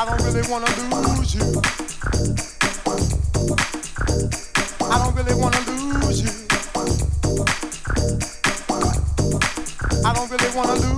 I 0.00 0.06
don't 0.06 0.22
really 0.22 0.48
wanna 0.48 0.64
lose 1.18 1.34
you. 1.34 1.42
I 4.80 4.96
don't 4.96 5.14
really 5.14 5.34
wanna 5.34 5.60
lose 5.68 6.22
you. 6.22 6.30
I 10.02 10.14
don't 10.14 10.30
really 10.30 10.56
wanna 10.56 10.72
lose 10.76 10.89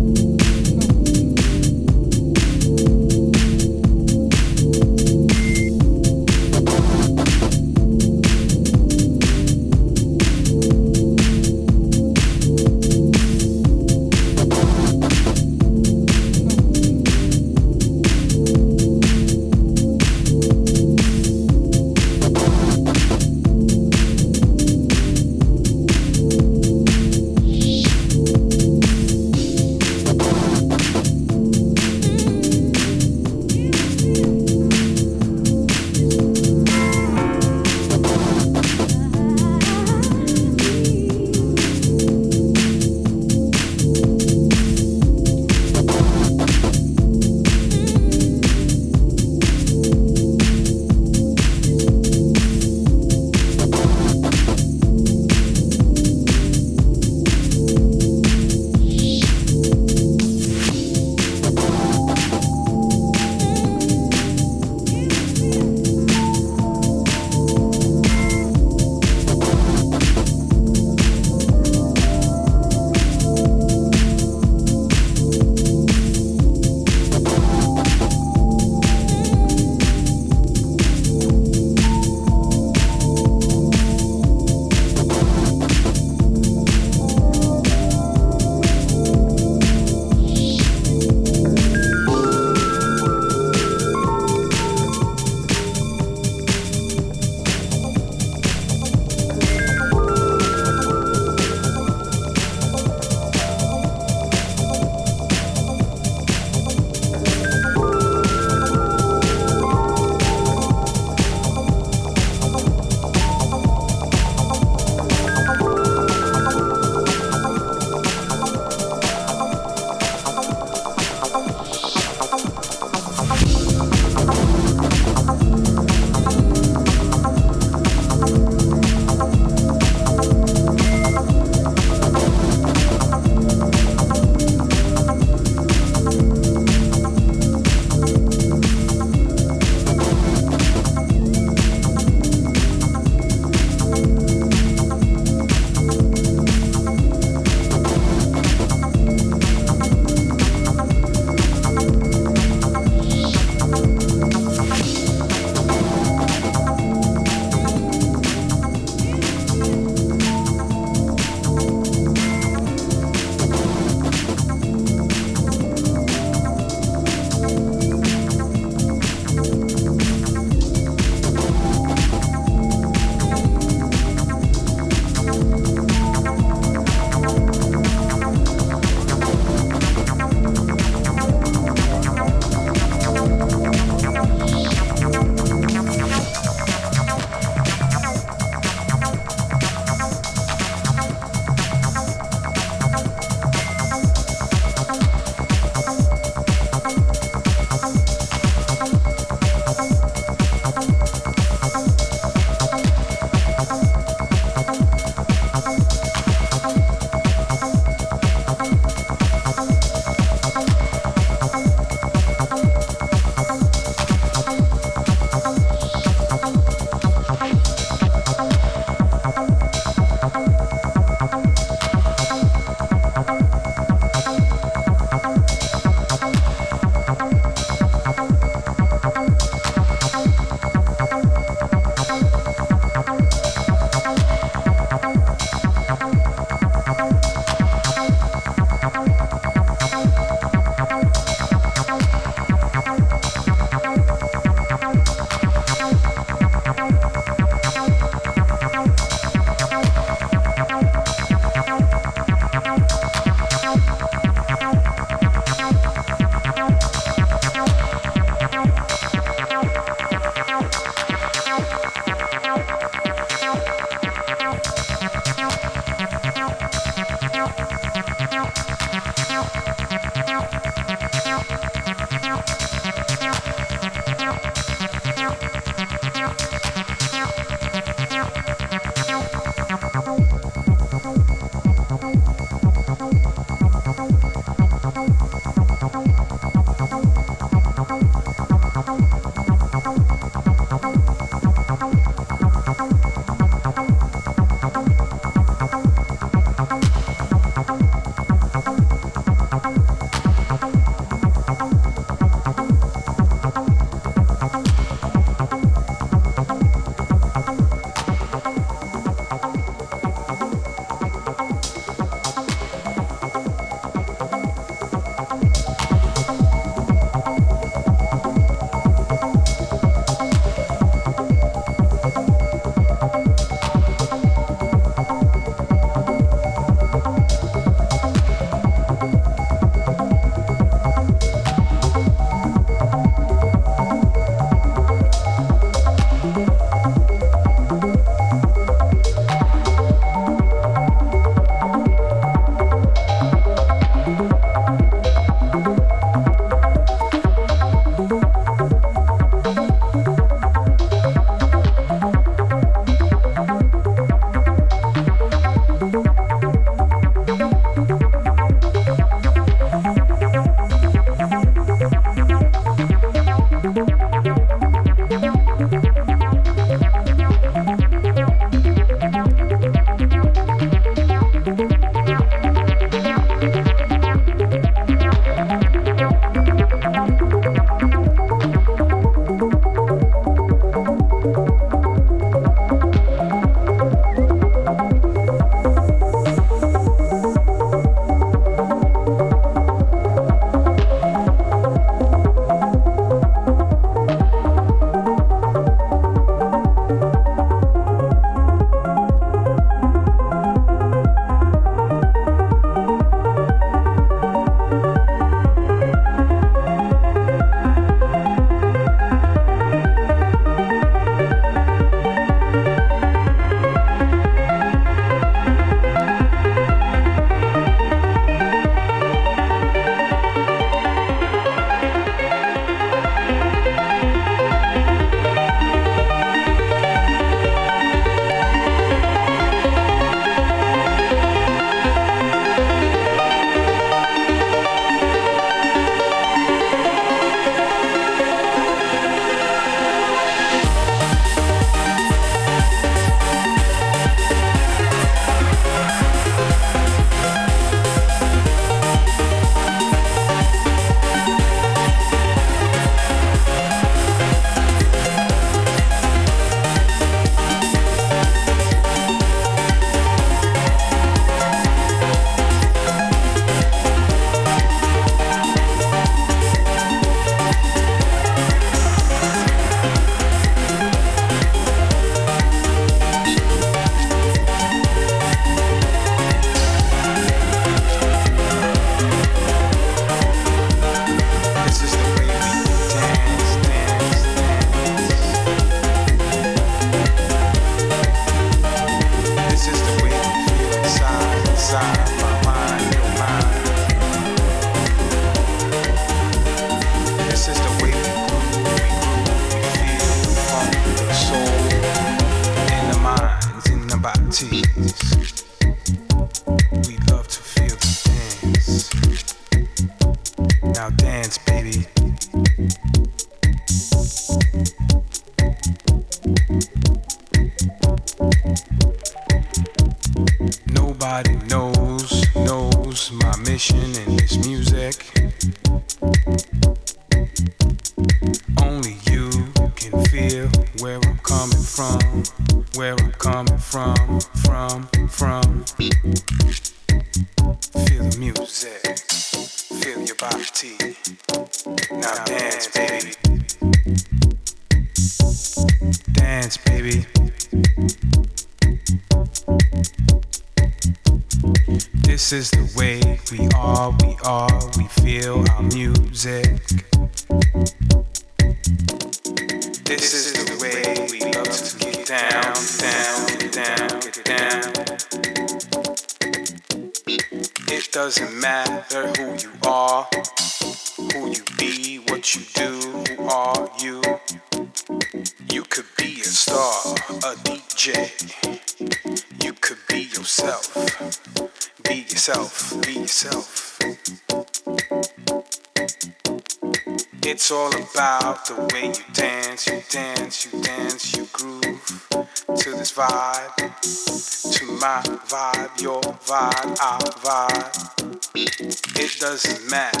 It 599.31 599.35
doesn't 599.35 600.00